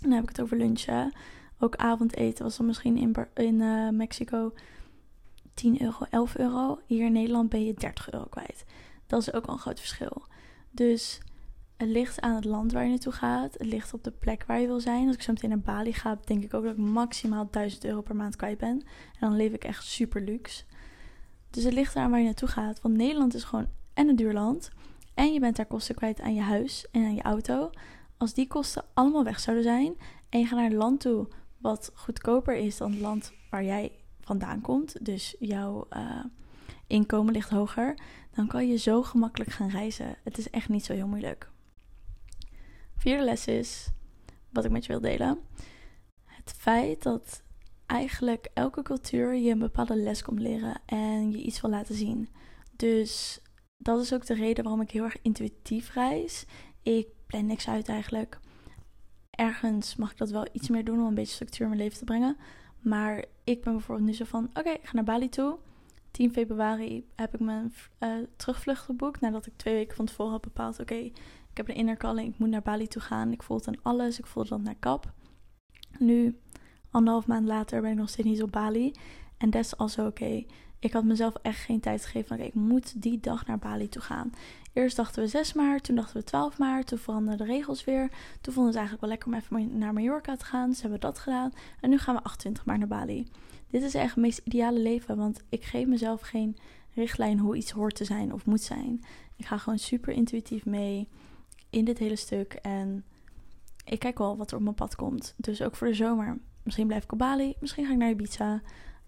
Dan 0.00 0.10
heb 0.10 0.22
ik 0.22 0.28
het 0.28 0.40
over 0.40 0.56
lunchen. 0.56 1.12
Ook 1.58 1.76
avondeten 1.76 2.44
was 2.44 2.56
dan 2.56 2.66
misschien 2.66 2.96
in, 2.96 3.14
in 3.34 3.54
uh, 3.60 3.88
Mexico 3.88 4.52
10 5.54 5.82
euro, 5.82 6.06
11 6.10 6.36
euro. 6.36 6.80
Hier 6.86 7.04
in 7.04 7.12
Nederland 7.12 7.48
ben 7.48 7.64
je 7.64 7.74
30 7.74 8.10
euro 8.10 8.26
kwijt. 8.26 8.64
Dat 9.06 9.20
is 9.20 9.32
ook 9.32 9.46
al 9.46 9.52
een 9.52 9.60
groot 9.60 9.80
verschil. 9.80 10.22
Dus 10.70 11.20
het 11.76 11.88
ligt 11.88 12.20
aan 12.20 12.34
het 12.34 12.44
land 12.44 12.72
waar 12.72 12.82
je 12.82 12.90
naartoe 12.90 13.12
gaat. 13.12 13.52
Het 13.52 13.66
ligt 13.66 13.94
op 13.94 14.04
de 14.04 14.10
plek 14.10 14.44
waar 14.46 14.60
je 14.60 14.66
wil 14.66 14.80
zijn. 14.80 15.06
Als 15.06 15.16
ik 15.16 15.22
zo 15.22 15.32
meteen 15.32 15.50
naar 15.50 15.58
Bali 15.58 15.92
ga, 15.92 16.18
denk 16.24 16.44
ik 16.44 16.54
ook 16.54 16.62
dat 16.64 16.72
ik 16.72 16.78
maximaal 16.78 17.48
1000 17.50 17.84
euro 17.84 18.00
per 18.00 18.16
maand 18.16 18.36
kwijt 18.36 18.58
ben. 18.58 18.80
En 19.12 19.20
dan 19.20 19.36
leef 19.36 19.52
ik 19.52 19.64
echt 19.64 19.84
super 19.84 20.20
luxe. 20.20 20.64
Dus 21.54 21.64
het 21.64 21.72
ligt 21.72 21.96
aan 21.96 22.10
waar 22.10 22.18
je 22.18 22.24
naartoe 22.24 22.48
gaat. 22.48 22.80
Want 22.80 22.96
Nederland 22.96 23.34
is 23.34 23.44
gewoon 23.44 23.66
en 23.92 24.08
een 24.08 24.16
duur 24.16 24.32
land. 24.32 24.70
En 25.14 25.32
je 25.32 25.40
bent 25.40 25.56
daar 25.56 25.66
kosten 25.66 25.94
kwijt 25.94 26.20
aan 26.20 26.34
je 26.34 26.40
huis 26.40 26.86
en 26.90 27.04
aan 27.04 27.14
je 27.14 27.22
auto. 27.22 27.70
Als 28.16 28.34
die 28.34 28.46
kosten 28.46 28.84
allemaal 28.94 29.24
weg 29.24 29.40
zouden 29.40 29.64
zijn 29.64 29.94
en 30.28 30.40
je 30.40 30.46
gaat 30.46 30.58
naar 30.58 30.70
een 30.70 30.76
land 30.76 31.00
toe 31.00 31.28
wat 31.58 31.90
goedkoper 31.94 32.56
is 32.56 32.76
dan 32.76 32.90
het 32.90 33.00
land 33.00 33.32
waar 33.50 33.64
jij 33.64 33.92
vandaan 34.20 34.60
komt, 34.60 35.04
dus 35.04 35.36
jouw 35.38 35.86
uh, 35.90 36.24
inkomen 36.86 37.32
ligt 37.32 37.50
hoger, 37.50 37.98
dan 38.30 38.46
kan 38.46 38.68
je 38.68 38.76
zo 38.76 39.02
gemakkelijk 39.02 39.50
gaan 39.50 39.68
reizen. 39.68 40.16
Het 40.24 40.38
is 40.38 40.50
echt 40.50 40.68
niet 40.68 40.84
zo 40.84 40.92
heel 40.92 41.06
moeilijk. 41.06 41.50
Vierde 42.96 43.24
les 43.24 43.46
is, 43.46 43.90
wat 44.50 44.64
ik 44.64 44.70
met 44.70 44.84
je 44.84 44.92
wil 44.92 45.00
delen, 45.00 45.38
het 46.24 46.54
feit 46.56 47.02
dat 47.02 47.43
eigenlijk 47.86 48.48
elke 48.54 48.82
cultuur 48.82 49.34
je 49.34 49.50
een 49.50 49.58
bepaalde 49.58 49.96
les 49.96 50.22
komt 50.22 50.40
leren 50.40 50.80
en 50.86 51.30
je 51.30 51.42
iets 51.42 51.60
wil 51.60 51.70
laten 51.70 51.94
zien. 51.94 52.28
Dus 52.76 53.40
dat 53.76 54.00
is 54.00 54.14
ook 54.14 54.26
de 54.26 54.34
reden 54.34 54.64
waarom 54.64 54.82
ik 54.82 54.90
heel 54.90 55.04
erg 55.04 55.22
intuïtief 55.22 55.92
reis. 55.92 56.44
Ik 56.82 57.08
plan 57.26 57.46
niks 57.46 57.68
uit 57.68 57.88
eigenlijk 57.88 58.38
ergens 59.34 59.96
mag 59.96 60.10
ik 60.10 60.18
dat 60.18 60.30
wel 60.30 60.46
iets 60.52 60.68
meer 60.68 60.84
doen 60.84 61.00
om 61.00 61.06
een 61.06 61.14
beetje 61.14 61.34
structuur 61.34 61.62
in 61.62 61.68
mijn 61.68 61.82
leven 61.82 61.98
te 61.98 62.04
brengen. 62.04 62.36
Maar 62.80 63.24
ik 63.44 63.62
ben 63.62 63.72
bijvoorbeeld 63.72 64.06
nu 64.06 64.14
zo 64.14 64.24
van: 64.24 64.50
oké, 64.54 64.70
ik 64.70 64.86
ga 64.86 64.94
naar 64.94 65.04
Bali 65.04 65.28
toe. 65.28 65.58
10 66.10 66.32
februari 66.32 67.06
heb 67.14 67.34
ik 67.34 67.40
mijn 67.40 67.72
uh, 68.00 68.14
terugvlucht 68.36 68.82
geboekt. 68.82 69.20
Nadat 69.20 69.46
ik 69.46 69.52
twee 69.56 69.74
weken 69.74 69.96
van 69.96 70.06
tevoren 70.06 70.32
had 70.32 70.40
bepaald: 70.40 70.80
oké, 70.80 70.94
ik 70.94 71.56
heb 71.56 71.68
een 71.68 71.74
innerkalling, 71.74 72.32
ik 72.32 72.38
moet 72.38 72.48
naar 72.48 72.62
Bali 72.62 72.86
toe 72.86 73.02
gaan. 73.02 73.32
Ik 73.32 73.42
voelde 73.42 73.66
aan 73.66 73.82
alles, 73.82 74.18
ik 74.18 74.26
voelde 74.26 74.48
dat 74.48 74.62
naar 74.62 74.76
kap. 74.78 75.12
Nu, 75.98 76.38
anderhalf 76.94 77.26
maand 77.26 77.46
later, 77.46 77.80
ben 77.80 77.90
ik 77.90 77.96
nog 77.96 78.08
steeds 78.08 78.28
niet 78.28 78.42
op 78.42 78.52
Bali. 78.52 78.92
En 79.36 79.50
dat 79.50 79.64
is 79.64 79.76
also 79.76 80.06
oké. 80.06 80.44
Ik 80.78 80.92
had 80.92 81.04
mezelf 81.04 81.34
echt 81.42 81.60
geen 81.60 81.80
tijd 81.80 82.04
gegeven. 82.04 82.36
Oké, 82.36 82.44
ik 82.44 82.54
moet 82.54 83.02
die 83.02 83.20
dag 83.20 83.46
naar 83.46 83.58
Bali 83.58 83.88
toe 83.88 84.02
gaan. 84.02 84.32
Eerst 84.72 84.96
dachten 84.96 85.22
we 85.22 85.28
6 85.28 85.52
maart, 85.52 85.84
toen 85.84 85.96
dachten 85.96 86.16
we 86.16 86.24
12 86.24 86.58
maart, 86.58 86.86
toen 86.86 86.98
veranderden 86.98 87.46
de 87.46 87.52
regels 87.52 87.84
weer. 87.84 88.08
Toen 88.40 88.54
vonden 88.54 88.72
het 88.72 88.80
eigenlijk 88.80 89.00
wel 89.00 89.10
lekker 89.10 89.28
om 89.28 89.34
even 89.34 89.78
naar 89.78 89.92
Mallorca 89.92 90.36
te 90.36 90.44
gaan. 90.44 90.70
Dus 90.70 90.80
hebben 90.80 91.00
dat 91.00 91.18
gedaan. 91.18 91.52
En 91.80 91.90
nu 91.90 91.98
gaan 91.98 92.14
we 92.14 92.22
28 92.22 92.64
maart 92.64 92.78
naar 92.78 92.88
Bali. 92.88 93.26
Dit 93.70 93.82
is 93.82 93.94
echt 93.94 94.14
het 94.14 94.24
meest 94.24 94.40
ideale 94.44 94.80
leven, 94.80 95.16
want 95.16 95.42
ik 95.48 95.64
geef 95.64 95.86
mezelf 95.86 96.20
geen 96.20 96.56
richtlijn 96.94 97.38
hoe 97.38 97.56
iets 97.56 97.70
hoort 97.70 97.94
te 97.94 98.04
zijn 98.04 98.32
of 98.32 98.46
moet 98.46 98.62
zijn. 98.62 99.04
Ik 99.36 99.46
ga 99.46 99.58
gewoon 99.58 99.78
super 99.78 100.12
intuïtief 100.12 100.64
mee 100.64 101.08
in 101.70 101.84
dit 101.84 101.98
hele 101.98 102.16
stuk 102.16 102.52
en 102.52 103.04
ik 103.84 103.98
kijk 103.98 104.18
wel 104.18 104.36
wat 104.36 104.50
er 104.50 104.56
op 104.56 104.62
mijn 104.62 104.74
pad 104.74 104.96
komt. 104.96 105.34
Dus 105.36 105.62
ook 105.62 105.76
voor 105.76 105.86
de 105.86 105.94
zomer. 105.94 106.38
Misschien 106.64 106.86
blijf 106.86 107.04
ik 107.04 107.12
op 107.12 107.18
Bali, 107.18 107.54
misschien 107.60 107.86
ga 107.86 107.92
ik 107.92 107.98
naar 107.98 108.10
Ibiza, 108.10 108.62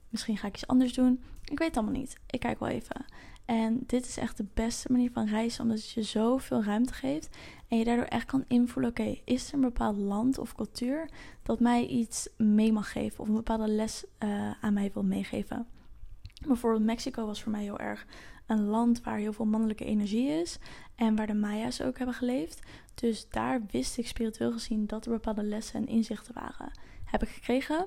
misschien 0.09 0.37
ga 0.37 0.47
ik 0.47 0.55
iets 0.55 0.67
anders 0.67 0.93
doen. 0.93 1.23
Ik 1.45 1.59
weet 1.59 1.69
het 1.69 1.77
allemaal 1.77 2.01
niet. 2.01 2.19
Ik 2.27 2.41
kijk 2.41 2.61
wel 2.61 2.69
even. 2.69 3.05
En 3.45 3.83
dit 3.87 4.07
is 4.07 4.17
echt 4.17 4.37
de 4.37 4.47
beste 4.55 4.93
manier 4.93 5.11
van 5.11 5.27
reizen, 5.27 5.63
omdat 5.63 5.79
het 5.79 5.91
je 5.91 6.03
zoveel 6.03 6.65
ruimte 6.65 6.93
geeft. 6.93 7.37
En 7.69 7.79
je 7.79 7.85
daardoor 7.85 8.05
echt 8.05 8.25
kan 8.25 8.45
invoelen: 8.49 8.91
oké, 8.91 9.19
is 9.25 9.49
er 9.49 9.55
een 9.55 9.61
bepaald 9.61 9.97
land 9.97 10.39
of 10.39 10.55
cultuur 10.55 11.09
dat 11.43 11.61
mij 11.61 11.87
iets 11.87 12.29
mee 12.37 12.73
mag 12.73 12.93
geven, 12.93 13.21
of 13.21 13.29
een 13.29 13.35
bepaalde 13.35 13.69
les 13.69 14.05
uh, 14.25 14.51
aan 14.61 14.73
mij 14.73 14.91
wil 14.95 15.03
meegeven? 15.03 15.67
Bijvoorbeeld 16.47 16.85
Mexico 16.85 17.27
was 17.27 17.43
voor 17.43 17.53
mij 17.53 17.63
heel 17.63 17.79
erg 17.79 18.07
een 18.47 18.65
land 18.65 19.03
waar 19.03 19.19
heel 19.19 19.33
veel 19.33 19.45
mannelijke 19.45 19.85
energie 19.85 20.29
is 20.29 20.59
en 20.95 21.17
waar 21.17 21.27
de 21.27 21.35
Maya's 21.35 21.81
ook 21.81 21.99
hebben 21.99 22.15
geleefd. 22.15 22.61
Dus 22.95 23.29
daar 23.29 23.63
wist 23.71 23.99
ik 23.99 24.07
spiritueel 24.07 24.53
gezien 24.53 24.87
dat 24.87 25.05
er 25.05 25.13
bepaalde 25.13 25.43
lessen 25.43 25.81
en 25.81 25.87
inzichten 25.87 26.35
waren. 26.35 26.71
Heb 27.19 27.29
ik 27.29 27.35
gekregen. 27.35 27.87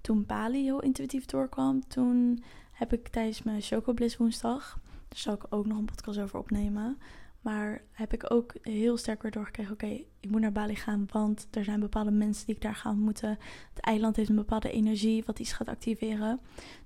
Toen 0.00 0.26
Bali 0.26 0.62
heel 0.62 0.80
intuïtief 0.80 1.26
doorkwam, 1.26 1.88
toen 1.88 2.42
heb 2.72 2.92
ik 2.92 3.08
tijdens 3.08 3.42
mijn 3.42 3.60
Chocobliss 3.60 4.16
woensdag 4.16 4.80
daar 5.08 5.18
zal 5.18 5.34
ik 5.34 5.46
ook 5.48 5.66
nog 5.66 5.78
een 5.78 5.84
podcast 5.84 6.18
over 6.18 6.38
opnemen. 6.38 6.98
Maar 7.40 7.82
heb 7.92 8.12
ik 8.12 8.32
ook 8.32 8.54
heel 8.62 8.96
sterk 8.96 9.22
weer 9.22 9.30
doorgekregen: 9.30 9.72
oké, 9.72 10.04
ik 10.20 10.30
moet 10.30 10.40
naar 10.40 10.52
Bali 10.52 10.76
gaan, 10.76 11.08
want 11.10 11.46
er 11.50 11.64
zijn 11.64 11.80
bepaalde 11.80 12.10
mensen 12.10 12.46
die 12.46 12.54
ik 12.54 12.60
daar 12.60 12.74
ga 12.74 12.90
ontmoeten. 12.90 13.38
Het 13.74 13.80
eiland 13.80 14.16
heeft 14.16 14.28
een 14.28 14.36
bepaalde 14.36 14.70
energie 14.70 15.22
wat 15.26 15.38
iets 15.38 15.52
gaat 15.52 15.68
activeren. 15.68 16.40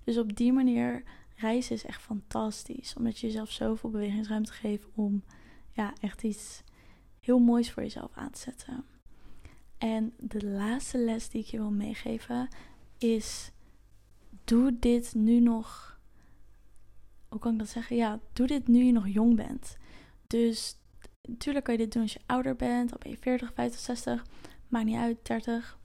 Dus 0.04 0.18
op 0.18 0.36
die 0.36 0.52
manier 0.52 1.02
reizen 1.36 1.74
is 1.74 1.84
echt 1.84 2.02
fantastisch, 2.02 2.94
omdat 2.96 3.18
je 3.18 3.26
jezelf 3.26 3.50
zoveel 3.50 3.90
bewegingsruimte 3.90 4.52
geeft 4.52 4.86
om 4.94 5.22
ja, 5.70 5.92
echt 6.00 6.22
iets 6.22 6.62
heel 7.20 7.38
moois 7.38 7.72
voor 7.72 7.82
jezelf 7.82 8.10
aan 8.14 8.30
te 8.30 8.40
zetten. 8.40 8.84
En 9.82 10.12
de 10.18 10.46
laatste 10.46 10.98
les 10.98 11.28
die 11.28 11.40
ik 11.40 11.46
je 11.46 11.58
wil 11.58 11.70
meegeven 11.70 12.48
is: 12.98 13.50
doe 14.44 14.78
dit 14.78 15.14
nu 15.14 15.40
nog 15.40 15.92
hoe 17.28 17.40
kan 17.40 17.52
ik 17.52 17.58
dat 17.58 17.68
zeggen? 17.68 17.96
Ja, 17.96 18.20
doe 18.32 18.46
dit 18.46 18.68
nu 18.68 18.84
je 18.84 18.92
nog 18.92 19.08
jong 19.08 19.36
bent. 19.36 19.76
Dus 20.26 20.76
natuurlijk 21.22 21.64
kan 21.64 21.74
je 21.74 21.80
dit 21.80 21.92
doen 21.92 22.02
als 22.02 22.12
je 22.12 22.20
ouder 22.26 22.56
bent. 22.56 22.98
Ben 22.98 23.10
je 23.10 23.16
40, 23.20 23.52
50, 23.54 23.80
60. 23.80 24.26
Maakt 24.68 24.84
niet 24.84 24.96
uit, 24.96 25.18
30. 25.22 25.78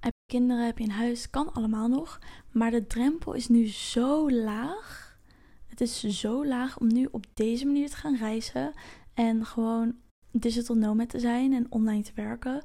Heb 0.00 0.12
je 0.12 0.32
kinderen, 0.32 0.64
heb 0.64 0.78
je 0.78 0.84
een 0.84 0.90
huis. 0.90 1.30
Kan 1.30 1.52
allemaal 1.52 1.88
nog. 1.88 2.20
Maar 2.50 2.70
de 2.70 2.86
drempel 2.86 3.32
is 3.32 3.48
nu 3.48 3.68
zo 3.68 4.30
laag. 4.30 5.18
Het 5.66 5.80
is 5.80 6.00
zo 6.00 6.46
laag 6.46 6.78
om 6.78 6.92
nu 6.92 7.08
op 7.10 7.26
deze 7.34 7.66
manier 7.66 7.90
te 7.90 7.96
gaan 7.96 8.16
reizen. 8.16 8.72
En 9.14 9.44
gewoon 9.44 9.94
digital 10.38 10.76
nomad 10.76 11.08
te 11.08 11.18
zijn 11.18 11.52
en 11.52 11.66
online 11.68 12.02
te 12.02 12.12
werken. 12.14 12.62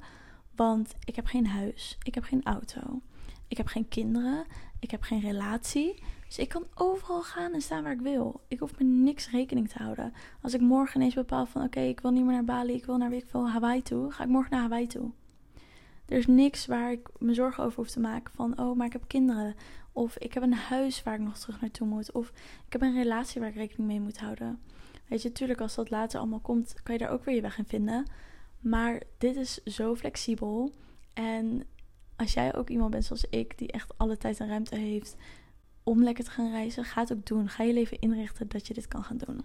Want 0.56 0.96
ik 1.06 1.16
heb 1.16 1.25
geen 1.25 1.48
huis. 1.48 1.98
Ik 2.04 2.16
heb 2.16 2.24
geen 2.24 2.44
auto. 2.44 3.01
Ik 3.48 3.58
heb 3.58 3.68
geen 3.68 3.88
kinderen. 3.88 4.46
Ik 4.80 4.92
heb 4.92 5.01
geen 5.01 5.20
relatie. 5.20 6.04
Dus 6.28 6.38
ik 6.38 6.50
kan 6.50 6.66
overal 6.75 7.22
gaan 7.22 7.54
en 7.54 7.62
staan 7.62 7.84
waar 7.84 7.92
ik 7.92 8.01
wil. 8.01 8.42
Ik 8.48 8.60
hoef 8.60 8.80
me 8.80 8.86
niks 8.86 9.30
rekening 9.30 9.70
te 9.70 9.84
houden. 9.84 10.13
Als 10.42 10.54
ik 10.54 10.62
morgen 10.62 11.00
ineens 11.00 11.13
bepaal 11.13 11.46
van 11.46 11.63
oké, 11.63 11.80
ik 11.80 12.00
wil 12.00 12.12
niet 12.12 12.24
meer 12.24 12.34
naar 12.34 12.44
Bali, 12.44 12.74
ik 12.74 12.86
wil 12.86 12.98
naar 12.98 13.10
weet 13.10 13.24
ik 13.24 13.30
veel, 13.30 13.50
Hawaii 13.50 13.82
toe, 13.82 14.12
ga 14.12 14.24
ik 14.24 14.30
morgen 14.30 14.51
naar 14.51 14.62
Hawaii 14.62 14.88
toe. 14.88 15.12
Er 16.06 16.18
is 16.18 16.28
niks 16.28 16.66
waar 16.66 16.92
ik 16.92 17.10
me 17.20 17.34
zorgen 17.34 17.63
over 17.63 17.78
hoef 17.78 17.90
te 17.90 18.00
maken 18.00 18.34
van 18.36 18.60
oh, 18.60 18.78
maar 18.78 18.86
ik 18.86 18.94
heb 18.94 19.04
kinderen. 19.08 19.56
Of 19.92 20.18
ik 20.18 20.34
heb 20.34 20.44
een 20.44 20.54
huis 20.54 21.04
waar 21.04 21.13
ik 21.13 21.20
nog 21.20 21.38
terug 21.38 21.62
naartoe 21.62 21.88
moet. 21.88 22.12
Of 22.12 22.30
ik 22.66 22.72
heb 22.72 22.82
een 22.82 22.94
relatie 22.94 23.42
waar 23.42 23.50
ik 23.50 23.56
rekening 23.56 23.88
mee 23.88 24.00
moet 24.00 24.20
houden. 24.20 24.60
Weet 25.12 25.22
je, 25.22 25.30
natuurlijk 25.30 25.62
als 25.62 25.75
dat 25.75 25.89
later 25.89 26.20
allemaal 26.20 26.39
komt, 26.39 26.75
kan 26.84 26.94
je 26.94 27.00
daar 27.00 27.12
ook 27.12 27.25
weer 27.25 27.36
je 27.36 27.41
weg 27.41 27.58
in 27.58 27.65
vinden. 27.65 28.06
Maar 28.60 29.01
dit 29.18 29.36
is 29.36 29.63
zo 29.63 29.96
flexibel. 29.96 30.72
En 31.13 31.63
als 32.15 32.34
jij 32.34 32.56
ook 32.56 32.70
iemand 32.70 32.91
bent 32.91 33.06
zoals 33.06 33.25
ik, 33.30 33.58
die 33.58 33.72
echt 33.72 33.98
alle 33.98 34.18
tijd 34.18 34.39
en 34.39 34.48
ruimte 34.48 34.75
heeft 34.75 35.15
om 35.84 36.03
lekker 36.03 36.24
te 36.24 36.32
gaan 36.32 36.51
reizen, 36.51 36.84
ga 36.84 37.01
het 37.01 37.13
ook 37.13 37.25
doen. 37.25 37.50
Ga 37.50 37.63
je 37.63 37.74
leven 37.74 38.00
inrichten 38.00 38.48
dat 38.48 38.68
je 38.68 38.74
dit 38.74 38.88
kan 38.88 39.03
gaan 39.03 39.18
doen. 39.18 39.41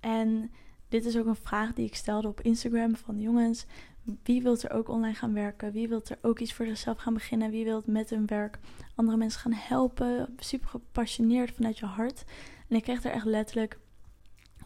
En 0.00 0.50
dit 0.88 1.04
is 1.04 1.16
ook 1.16 1.26
een 1.26 1.36
vraag 1.36 1.72
die 1.72 1.86
ik 1.86 1.94
stelde 1.94 2.28
op 2.28 2.40
Instagram 2.40 2.96
van 2.96 3.20
jongens, 3.20 3.66
wie 4.22 4.42
wilt 4.42 4.62
er 4.62 4.70
ook 4.70 4.88
online 4.88 5.14
gaan 5.14 5.34
werken? 5.34 5.72
Wie 5.72 5.88
wilt 5.88 6.08
er 6.08 6.18
ook 6.22 6.38
iets 6.38 6.52
voor 6.52 6.66
zichzelf 6.66 6.98
gaan 6.98 7.14
beginnen? 7.14 7.50
Wie 7.50 7.64
wilt 7.64 7.86
met 7.86 8.10
hun 8.10 8.26
werk 8.26 8.58
andere 8.94 9.16
mensen 9.16 9.40
gaan 9.40 9.52
helpen? 9.52 10.34
Super 10.38 10.68
gepassioneerd 10.68 11.50
vanuit 11.50 11.78
je 11.78 11.86
hart. 11.86 12.24
En 12.68 12.76
ik 12.76 12.82
kreeg 12.82 13.04
er 13.04 13.12
echt 13.12 13.24
letterlijk 13.24 13.78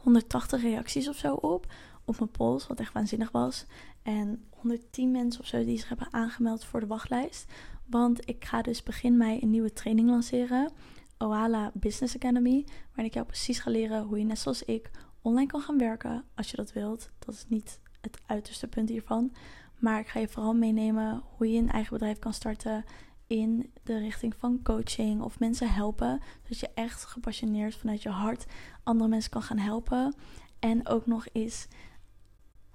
180 0.08 0.62
reacties 0.62 1.08
of 1.08 1.16
zo 1.16 1.34
op. 1.34 1.72
Op 2.04 2.18
mijn 2.18 2.30
pols, 2.30 2.66
wat 2.66 2.80
echt 2.80 2.92
waanzinnig 2.92 3.30
was. 3.30 3.66
En 4.02 4.44
110 4.50 5.10
mensen 5.10 5.40
of 5.40 5.46
zo 5.46 5.64
die 5.64 5.78
zich 5.78 5.88
hebben 5.88 6.12
aangemeld 6.12 6.64
voor 6.64 6.80
de 6.80 6.86
wachtlijst. 6.86 7.52
Want 7.86 8.28
ik 8.28 8.44
ga 8.44 8.62
dus 8.62 8.82
begin 8.82 9.16
mei 9.16 9.38
een 9.40 9.50
nieuwe 9.50 9.72
training 9.72 10.08
lanceren. 10.08 10.70
Oala 11.18 11.70
Business 11.74 12.14
Academy. 12.14 12.66
Waarin 12.86 13.04
ik 13.04 13.14
jou 13.14 13.26
precies 13.26 13.58
ga 13.58 13.70
leren 13.70 14.02
hoe 14.02 14.18
je 14.18 14.24
net 14.24 14.38
zoals 14.38 14.62
ik 14.62 14.90
online 15.22 15.50
kan 15.50 15.60
gaan 15.60 15.78
werken. 15.78 16.24
Als 16.34 16.50
je 16.50 16.56
dat 16.56 16.72
wilt. 16.72 17.10
Dat 17.18 17.34
is 17.34 17.44
niet 17.48 17.80
het 18.00 18.18
uiterste 18.26 18.66
punt 18.66 18.88
hiervan. 18.88 19.32
Maar 19.78 20.00
ik 20.00 20.08
ga 20.08 20.20
je 20.20 20.28
vooral 20.28 20.54
meenemen 20.54 21.22
hoe 21.36 21.52
je 21.52 21.58
een 21.58 21.70
eigen 21.70 21.92
bedrijf 21.92 22.18
kan 22.18 22.32
starten 22.32 22.84
in 23.28 23.72
de 23.82 23.98
richting 23.98 24.34
van 24.36 24.60
coaching 24.62 25.22
of 25.22 25.38
mensen 25.38 25.72
helpen. 25.72 26.20
Zodat 26.42 26.58
je 26.58 26.70
echt 26.74 27.04
gepassioneerd 27.04 27.74
vanuit 27.74 28.02
je 28.02 28.08
hart 28.08 28.46
andere 28.82 29.08
mensen 29.08 29.30
kan 29.30 29.42
gaan 29.42 29.58
helpen. 29.58 30.14
En 30.58 30.86
ook 30.86 31.06
nog 31.06 31.26
eens 31.32 31.66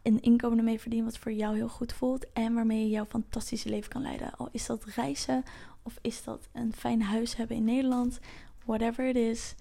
een 0.02 0.22
inkomen 0.22 0.58
ermee 0.58 0.80
verdienen 0.80 1.10
wat 1.10 1.20
voor 1.20 1.32
jou 1.32 1.56
heel 1.56 1.70
goed 1.70 1.94
voelt. 1.94 2.32
En 2.34 2.54
waarmee 2.54 2.84
je 2.84 2.90
jouw 2.90 3.06
fantastische 3.06 3.70
leven 3.70 3.90
kan 3.90 4.02
leiden. 4.02 4.36
Al 4.36 4.50
is 4.52 4.66
dat 4.66 4.84
reizen 4.84 5.44
of 5.84 5.98
is 6.02 6.24
dat 6.24 6.50
een 6.52 6.74
fijn 6.74 7.02
huis 7.02 7.36
hebben 7.36 7.58
in 7.58 7.64
Nederland. 7.64 8.20
Whatever 8.66 9.08
it 9.08 9.16
is, 9.16 9.56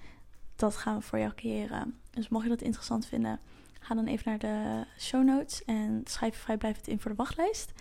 dat 0.56 0.76
gaan 0.76 0.96
we 0.96 1.02
voor 1.02 1.18
jou 1.18 1.34
creëren. 1.34 2.00
Dus 2.10 2.28
mocht 2.28 2.44
je 2.44 2.50
dat 2.50 2.62
interessant 2.62 3.06
vinden, 3.06 3.40
ga 3.80 3.94
dan 3.94 4.06
even 4.06 4.24
naar 4.28 4.38
de 4.38 4.86
show 4.98 5.24
notes 5.24 5.64
en 5.64 6.00
schrijf 6.04 6.34
je 6.34 6.40
vrijblijvend 6.40 6.88
in 6.88 7.00
voor 7.00 7.10
de 7.10 7.16
wachtlijst. 7.16 7.72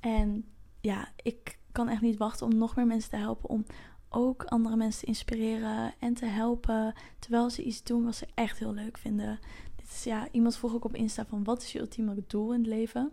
En 0.00 0.44
ja, 0.80 1.08
ik 1.22 1.58
kan 1.76 1.88
echt 1.88 2.00
niet 2.00 2.16
wachten 2.16 2.46
om 2.46 2.56
nog 2.56 2.76
meer 2.76 2.86
mensen 2.86 3.10
te 3.10 3.16
helpen. 3.16 3.48
Om 3.48 3.64
ook 4.08 4.44
andere 4.44 4.76
mensen 4.76 5.00
te 5.00 5.06
inspireren 5.06 5.94
en 5.98 6.14
te 6.14 6.26
helpen. 6.26 6.94
Terwijl 7.18 7.50
ze 7.50 7.62
iets 7.62 7.82
doen 7.82 8.04
wat 8.04 8.14
ze 8.14 8.26
echt 8.34 8.58
heel 8.58 8.72
leuk 8.74 8.98
vinden. 8.98 9.38
Dit 9.76 9.86
is 9.90 10.04
ja, 10.04 10.28
iemand 10.30 10.56
vroeg 10.56 10.74
ook 10.74 10.84
op 10.84 10.94
Insta 10.94 11.26
van 11.26 11.44
wat 11.44 11.62
is 11.62 11.72
je 11.72 11.78
ultieme 11.78 12.24
doel 12.26 12.52
in 12.52 12.58
het 12.58 12.68
leven? 12.68 13.12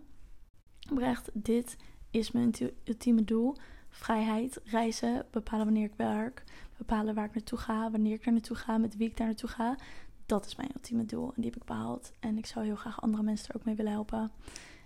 Oprecht, 0.90 1.30
dit 1.32 1.76
is 2.10 2.30
mijn 2.30 2.52
ultieme 2.84 3.24
doel. 3.24 3.56
Vrijheid, 3.88 4.60
reizen, 4.64 5.26
bepalen 5.30 5.64
wanneer 5.64 5.84
ik 5.84 5.96
werk, 5.96 6.44
bepalen 6.76 7.14
waar 7.14 7.24
ik 7.24 7.34
naartoe 7.34 7.58
ga, 7.58 7.90
wanneer 7.90 8.14
ik 8.14 8.26
er 8.26 8.32
naartoe 8.32 8.56
ga, 8.56 8.78
met 8.78 8.96
wie 8.96 9.08
ik 9.08 9.16
daar 9.16 9.26
naartoe 9.26 9.48
ga. 9.48 9.76
Dat 10.26 10.46
is 10.46 10.56
mijn 10.56 10.70
ultieme 10.74 11.04
doel 11.04 11.26
en 11.26 11.42
die 11.42 11.50
heb 11.50 11.60
ik 11.60 11.66
behaald. 11.66 12.12
En 12.20 12.38
ik 12.38 12.46
zou 12.46 12.64
heel 12.64 12.76
graag 12.76 13.00
andere 13.00 13.22
mensen 13.22 13.48
er 13.48 13.56
ook 13.56 13.64
mee 13.64 13.74
willen 13.74 13.92
helpen. 13.92 14.30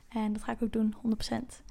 En 0.09 0.33
dat 0.33 0.43
ga 0.43 0.53
ik 0.53 0.63
ook 0.63 0.73
doen, 0.73 0.95
100%. 0.97 1.63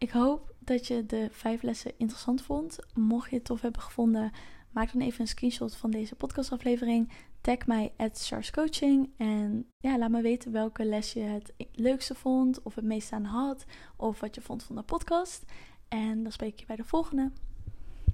Ik 0.00 0.10
hoop 0.10 0.54
dat 0.58 0.86
je 0.86 1.06
de 1.06 1.28
vijf 1.30 1.62
lessen 1.62 1.92
interessant 1.96 2.42
vond. 2.42 2.78
Mocht 2.94 3.30
je 3.30 3.36
het 3.36 3.44
tof 3.44 3.60
hebben 3.60 3.80
gevonden, 3.82 4.32
maak 4.70 4.92
dan 4.92 5.00
even 5.00 5.20
een 5.20 5.26
screenshot 5.26 5.76
van 5.76 5.90
deze 5.90 6.14
podcastaflevering. 6.14 7.12
Tag 7.40 7.66
mij 7.66 7.92
at 7.96 8.50
Coaching 8.52 9.10
en 9.16 9.66
ja, 9.78 9.98
laat 9.98 10.10
me 10.10 10.22
weten 10.22 10.52
welke 10.52 10.84
les 10.84 11.12
je 11.12 11.20
het 11.20 11.52
leukste 11.72 12.14
vond, 12.14 12.62
of 12.62 12.74
het 12.74 12.84
meest 12.84 13.12
aan 13.12 13.24
had, 13.24 13.64
of 13.96 14.20
wat 14.20 14.34
je 14.34 14.40
vond 14.40 14.62
van 14.62 14.76
de 14.76 14.82
podcast. 14.82 15.44
En 15.88 16.22
dan 16.22 16.32
spreek 16.32 16.52
ik 16.52 16.60
je 16.60 16.66
bij 16.66 16.76
de 16.76 16.84
volgende. 16.84 17.32